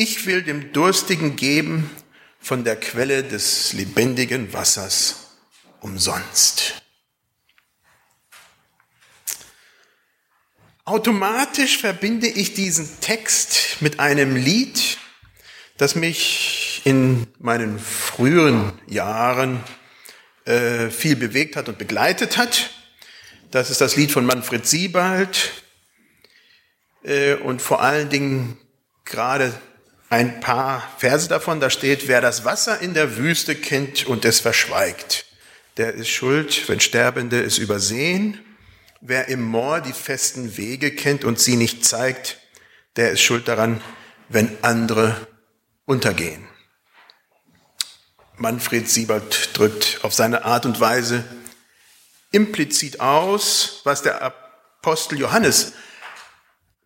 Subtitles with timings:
[0.00, 1.90] Ich will dem Durstigen geben
[2.38, 5.32] von der Quelle des lebendigen Wassers
[5.80, 6.82] umsonst.
[10.84, 14.98] Automatisch verbinde ich diesen Text mit einem Lied,
[15.78, 19.64] das mich in meinen früheren Jahren
[20.44, 22.70] äh, viel bewegt hat und begleitet hat.
[23.50, 25.50] Das ist das Lied von Manfred Siebald
[27.02, 28.58] äh, und vor allen Dingen
[29.04, 29.60] gerade
[30.10, 34.40] ein paar Verse davon, da steht, wer das Wasser in der Wüste kennt und es
[34.40, 35.26] verschweigt,
[35.76, 38.40] der ist schuld, wenn Sterbende es übersehen.
[39.00, 42.38] Wer im Moor die festen Wege kennt und sie nicht zeigt,
[42.96, 43.80] der ist schuld daran,
[44.28, 45.28] wenn andere
[45.84, 46.48] untergehen.
[48.36, 51.24] Manfred Siebert drückt auf seine Art und Weise
[52.32, 55.72] implizit aus, was der Apostel Johannes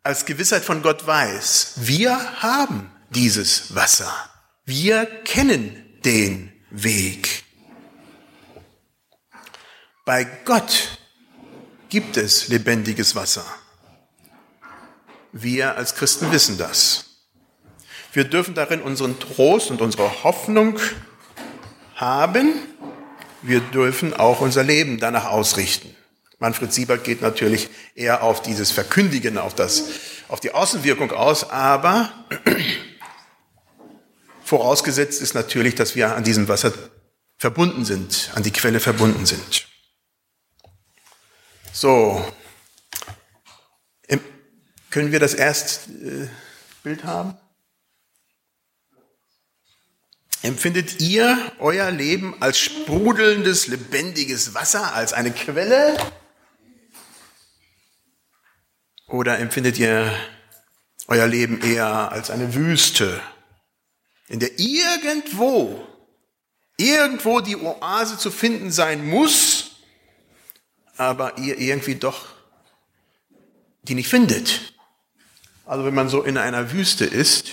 [0.03, 1.75] als Gewissheit von Gott weiß.
[1.77, 4.13] Wir haben dieses Wasser.
[4.65, 7.45] Wir kennen den Weg.
[10.05, 10.99] Bei Gott
[11.89, 13.45] gibt es lebendiges Wasser.
[15.33, 17.07] Wir als Christen wissen das.
[18.13, 20.79] Wir dürfen darin unseren Trost und unsere Hoffnung
[21.95, 22.53] haben.
[23.41, 25.95] Wir dürfen auch unser Leben danach ausrichten.
[26.39, 29.85] Manfred Siebert geht natürlich eher auf dieses Verkündigen, auf, das,
[30.29, 32.13] auf die Außenwirkung aus, aber
[34.53, 36.75] Vorausgesetzt ist natürlich, dass wir an diesem Wasser
[37.39, 39.67] verbunden sind, an die Quelle verbunden sind.
[41.73, 42.23] So,
[44.91, 46.29] können wir das erste äh,
[46.83, 47.35] Bild haben?
[50.43, 55.97] Empfindet ihr euer Leben als sprudelndes, lebendiges Wasser, als eine Quelle?
[59.07, 60.15] Oder empfindet ihr
[61.09, 63.19] euer Leben eher als eine Wüste,
[64.29, 65.87] in der irgendwo,
[66.77, 69.73] irgendwo die Oase zu finden sein muss,
[70.97, 72.27] aber ihr irgendwie doch
[73.83, 74.75] die nicht findet.
[75.67, 77.51] Also wenn man so in einer Wüste ist,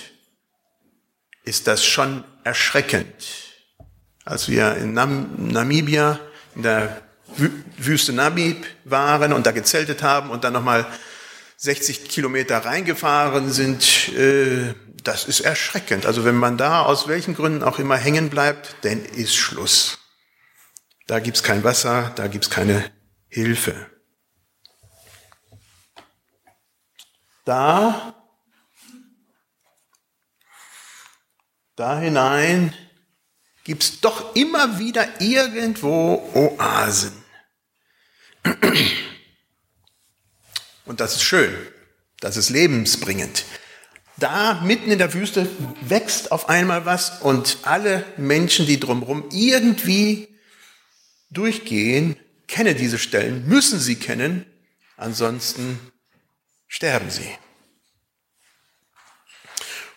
[1.44, 3.14] ist das schon erschreckend.
[4.24, 6.20] Als wir in Nam Namibia
[6.54, 7.02] in der
[7.78, 10.86] Wüste Namib waren und da gezeltet haben und dann nochmal
[11.62, 16.06] 60 Kilometer reingefahren sind, äh, das ist erschreckend.
[16.06, 19.98] Also wenn man da aus welchen Gründen auch immer hängen bleibt, dann ist Schluss.
[21.06, 22.90] Da gibt's kein Wasser, da gibt's keine
[23.28, 23.90] Hilfe.
[27.44, 28.14] Da,
[31.76, 32.74] da hinein
[33.64, 37.22] gibt's doch immer wieder irgendwo Oasen.
[40.90, 41.54] Und das ist schön,
[42.18, 43.44] das ist lebensbringend
[44.20, 45.48] da mitten in der Wüste
[45.80, 50.28] wächst auf einmal was und alle Menschen, die drumherum irgendwie
[51.30, 54.44] durchgehen, kennen diese Stellen, müssen sie kennen,
[54.96, 55.80] ansonsten
[56.68, 57.28] sterben sie.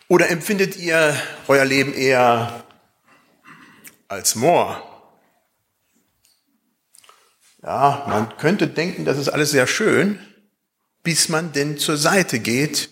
[0.08, 1.16] Oder empfindet ihr
[1.48, 2.64] euer Leben eher
[4.08, 4.90] als Moor?
[7.62, 10.20] Ja, man könnte denken, das ist alles sehr schön,
[11.04, 12.90] bis man denn zur Seite geht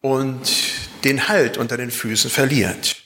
[0.00, 0.52] und
[1.04, 3.02] den Halt unter den Füßen verliert.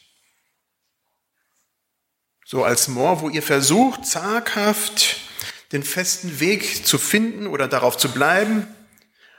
[2.44, 5.16] So als Moor, wo ihr versucht, zaghaft
[5.72, 8.66] den festen Weg zu finden oder darauf zu bleiben,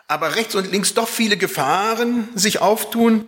[0.08, 3.28] aber rechts und links doch viele Gefahren sich auftun,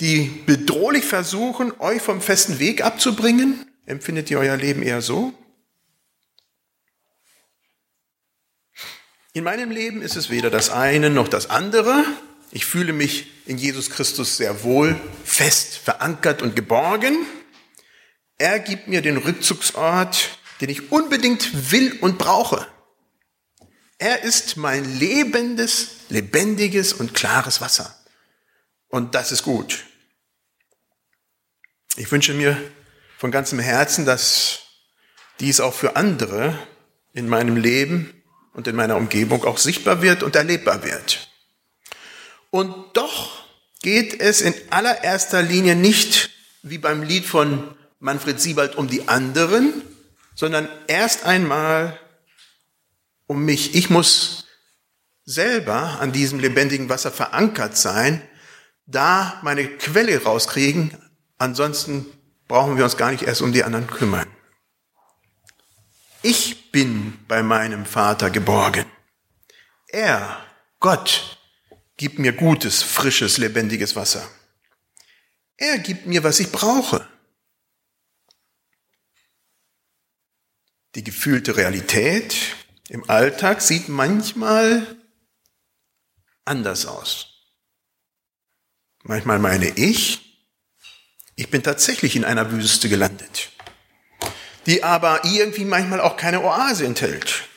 [0.00, 3.66] die bedrohlich versuchen, euch vom festen Weg abzubringen?
[3.86, 5.32] Empfindet ihr euer Leben eher so?
[9.32, 12.04] In meinem Leben ist es weder das eine noch das andere.
[12.50, 17.26] Ich fühle mich in Jesus Christus sehr wohl, fest verankert und geborgen.
[18.38, 22.66] Er gibt mir den Rückzugsort, den ich unbedingt will und brauche.
[23.98, 27.96] Er ist mein lebendes, lebendiges und klares Wasser.
[28.88, 29.84] Und das ist gut.
[31.96, 32.60] Ich wünsche mir
[33.16, 34.62] von ganzem Herzen, dass
[35.38, 36.58] dies auch für andere
[37.12, 38.19] in meinem Leben
[38.52, 41.28] und in meiner Umgebung auch sichtbar wird und erlebbar wird.
[42.50, 43.44] Und doch
[43.82, 46.30] geht es in allererster Linie nicht
[46.62, 49.82] wie beim Lied von Manfred Siebald um die anderen,
[50.34, 51.98] sondern erst einmal
[53.26, 53.74] um mich.
[53.74, 54.46] Ich muss
[55.24, 58.22] selber an diesem lebendigen Wasser verankert sein,
[58.86, 60.96] da meine Quelle rauskriegen,
[61.38, 62.06] ansonsten
[62.48, 64.26] brauchen wir uns gar nicht erst um die anderen kümmern.
[66.22, 68.86] Ich bin bei meinem Vater geborgen.
[69.88, 70.44] Er,
[70.78, 71.40] Gott,
[72.00, 74.26] Gib mir gutes, frisches, lebendiges Wasser.
[75.58, 77.06] Er gibt mir, was ich brauche.
[80.94, 82.34] Die gefühlte Realität
[82.88, 84.96] im Alltag sieht manchmal
[86.46, 87.52] anders aus.
[89.02, 90.40] Manchmal meine ich,
[91.36, 93.50] ich bin tatsächlich in einer Wüste gelandet,
[94.70, 97.48] die aber irgendwie manchmal auch keine Oase enthält.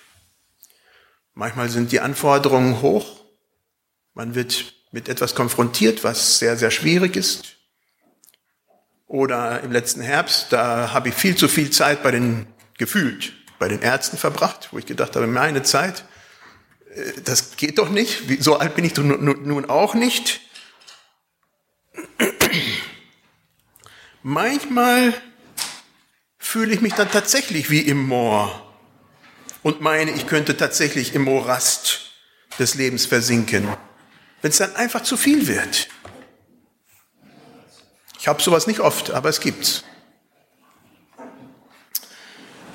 [1.36, 3.24] Manchmal sind die Anforderungen hoch,
[4.15, 7.57] man wird mit etwas konfrontiert, was sehr, sehr schwierig ist.
[9.06, 12.48] Oder im letzten Herbst, da habe ich viel zu viel Zeit bei den,
[12.80, 16.06] gefühlt, bei den Ärzten verbracht, wo ich gedacht habe, meine Zeit,
[16.95, 20.42] äh, das geht doch nicht, so alt bin ich nun auch nicht.
[24.24, 25.13] Manchmal
[26.53, 28.71] fühle ich mich dann tatsächlich wie im Moor
[29.63, 32.11] und meine, ich könnte tatsächlich im Morast
[32.59, 33.67] des Lebens versinken,
[34.44, 35.88] wenn es dann einfach zu viel wird.
[38.19, 39.83] Ich habe sowas nicht oft, aber es gibt's.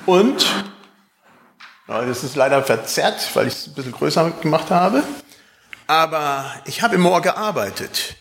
[0.07, 0.45] Und,
[1.87, 5.05] das ist leider verzerrt, weil ich es ein bisschen größer gemacht habe,
[5.87, 8.17] aber ich habe im Moor gearbeitet.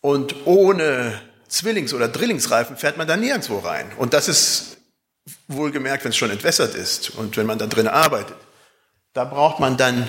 [0.00, 3.90] Und ohne Zwillings- oder Drillingsreifen fährt man da nirgendwo rein.
[3.96, 4.78] Und das ist
[5.48, 8.36] wohlgemerkt, wenn es schon entwässert ist und wenn man da drin arbeitet.
[9.12, 10.08] Da braucht man dann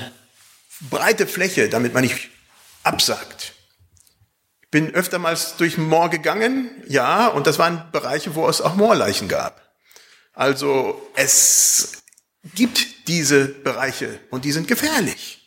[0.90, 2.30] breite Fläche, damit man nicht
[2.84, 3.54] absagt.
[4.62, 8.76] Ich bin öftermals durch den Moor gegangen, ja, und das waren Bereiche, wo es auch
[8.76, 9.62] Moorleichen gab.
[10.34, 12.04] Also es
[12.56, 15.45] gibt diese Bereiche und die sind gefährlich.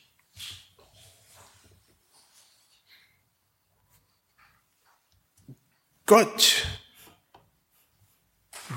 [6.08, 6.66] Gott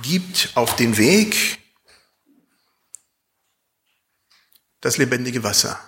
[0.01, 1.60] gibt auf den Weg
[4.81, 5.80] das lebendige Wasser.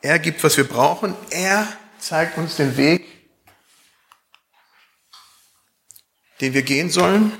[0.00, 1.14] Er gibt, was wir brauchen.
[1.28, 3.04] Er zeigt uns den Weg,
[6.40, 7.36] den wir gehen sollen.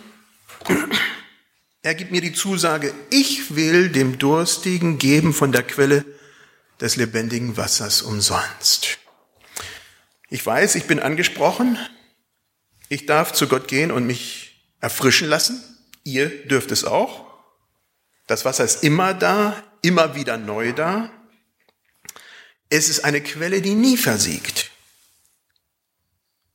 [1.81, 6.05] Er gibt mir die Zusage, ich will dem Durstigen geben von der Quelle
[6.79, 8.99] des lebendigen Wassers umsonst.
[10.29, 11.79] Ich weiß, ich bin angesprochen,
[12.89, 15.63] ich darf zu Gott gehen und mich erfrischen lassen.
[16.05, 17.27] Ihr dürft es auch.
[18.27, 21.11] Das Wasser ist immer da, immer wieder neu da.
[22.69, 24.71] Es ist eine Quelle, die nie versiegt.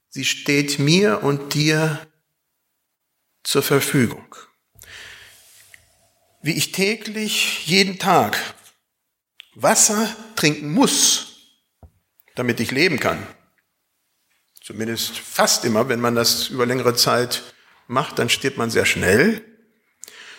[0.09, 2.05] Sie steht mir und dir
[3.43, 4.35] zur Verfügung.
[6.41, 8.37] Wie ich täglich, jeden Tag
[9.53, 11.57] Wasser trinken muss,
[12.35, 13.25] damit ich leben kann,
[14.61, 17.41] Zumindest fast immer, wenn man das über längere Zeit
[17.87, 19.43] macht, dann stirbt man sehr schnell.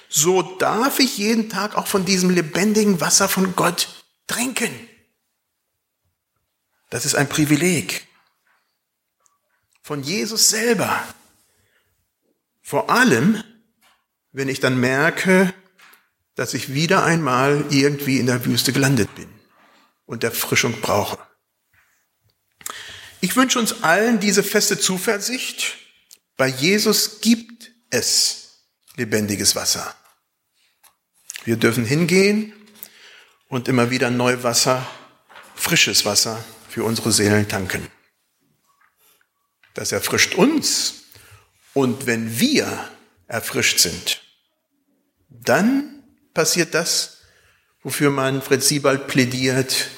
[0.08, 3.88] So darf ich jeden Tag auch von diesem lebendigen Wasser von Gott
[4.26, 4.70] trinken.
[6.90, 8.06] Das ist ein Privileg.
[9.82, 11.02] Von Jesus selber.
[12.60, 13.42] Vor allem,
[14.30, 15.52] wenn ich dann merke,
[16.34, 19.28] dass ich wieder einmal irgendwie in der Wüste gelandet bin
[20.06, 21.18] und Erfrischung brauche.
[23.24, 25.76] Ich wünsche uns allen diese feste Zuversicht.
[26.36, 28.64] Bei Jesus gibt es
[28.96, 29.94] lebendiges Wasser.
[31.44, 32.52] Wir dürfen hingehen
[33.46, 34.84] und immer wieder neu Wasser,
[35.54, 37.86] frisches Wasser für unsere Seelen tanken.
[39.74, 41.04] Das erfrischt uns.
[41.74, 42.90] Und wenn wir
[43.28, 44.20] erfrischt sind,
[45.28, 46.02] dann
[46.34, 47.18] passiert das,
[47.84, 49.90] wofür man Fred Siebald plädiert,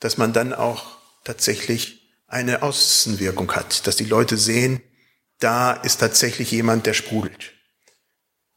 [0.00, 4.82] dass man dann auch tatsächlich eine Außenwirkung hat, dass die Leute sehen,
[5.38, 7.52] da ist tatsächlich jemand, der sprudelt.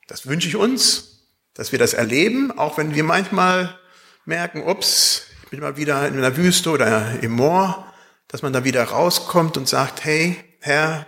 [0.07, 3.77] Das wünsche ich uns, dass wir das erleben, auch wenn wir manchmal
[4.25, 7.91] merken, ups, ich bin mal wieder in einer Wüste oder im Moor,
[8.27, 11.07] dass man da wieder rauskommt und sagt, hey, Herr,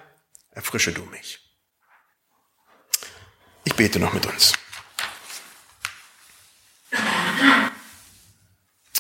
[0.52, 1.40] erfrische du mich.
[3.64, 4.54] Ich bete noch mit uns.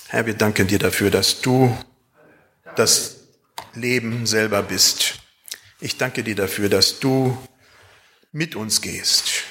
[0.07, 1.75] Herr, wir danken dir dafür, dass du
[2.75, 3.20] das
[3.73, 5.19] Leben selber bist.
[5.79, 7.37] Ich danke dir dafür, dass du
[8.31, 9.43] mit uns gehst,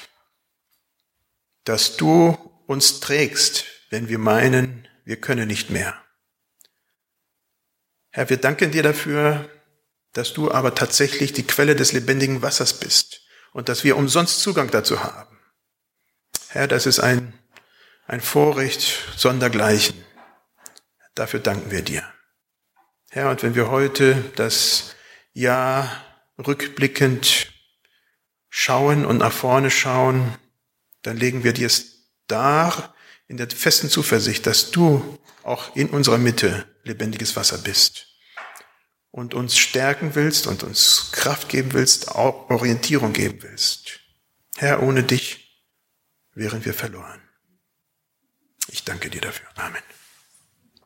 [1.63, 2.37] dass du
[2.67, 6.01] uns trägst, wenn wir meinen, wir können nicht mehr.
[8.11, 9.49] Herr, wir danken dir dafür,
[10.13, 13.21] dass du aber tatsächlich die Quelle des lebendigen Wassers bist
[13.53, 15.39] und dass wir umsonst Zugang dazu haben.
[16.49, 17.33] Herr, das ist ein,
[18.07, 20.03] ein Vorrecht sondergleichen.
[21.15, 22.03] Dafür danken wir dir.
[23.13, 24.95] Herr, und wenn wir heute das
[25.33, 26.01] Jahr
[26.37, 27.51] rückblickend
[28.49, 30.37] schauen und nach vorne schauen,
[31.01, 32.95] dann legen wir dir es dar
[33.27, 38.07] in der festen Zuversicht, dass du auch in unserer Mitte lebendiges Wasser bist.
[39.11, 43.99] und uns stärken willst und uns Kraft geben willst, auch Orientierung geben willst.
[44.55, 45.61] Herr, ohne dich
[46.33, 47.21] wären wir verloren.
[48.69, 49.47] Ich danke dir dafür.
[49.55, 49.83] Amen.